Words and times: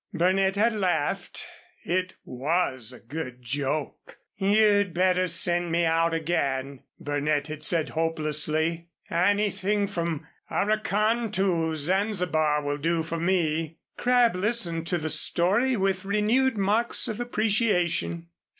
Burnett 0.15 0.55
had 0.55 0.73
laughed. 0.73 1.45
It 1.83 2.15
was 2.25 2.91
a 2.91 2.99
good 2.99 3.43
joke. 3.43 4.17
"You'd 4.35 4.95
better 4.95 5.27
send 5.27 5.71
me 5.71 5.85
out 5.85 6.11
again," 6.11 6.81
Burnett 6.99 7.45
had 7.45 7.63
said, 7.63 7.89
hopelessly. 7.89 8.87
"Anything 9.11 9.85
from 9.85 10.25
Arakan 10.49 11.29
to 11.33 11.75
Zanzibar 11.75 12.63
will 12.63 12.79
do 12.79 13.03
for 13.03 13.19
me." 13.19 13.77
Crabb 13.95 14.35
listened 14.35 14.87
to 14.87 14.97
the 14.97 15.07
story 15.11 15.77
with 15.77 16.03
renewed 16.03 16.57
marks 16.57 17.07
of 17.07 17.19
appreciation. 17.19 18.29